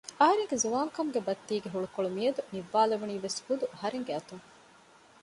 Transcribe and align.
އަހަރެންގެ 0.19 0.57
ޒުވާންކަމުގެ 0.63 1.21
ބައްތީގެ 1.27 1.69
ހުޅުކޮޅު 1.73 2.09
މިއަދު 2.15 2.41
ނިއްވާލެވުނީވެސް 2.53 3.39
ހުދު 3.45 3.65
އަހަރެންގެ 3.73 4.11
ދެއަތުން 4.13 4.45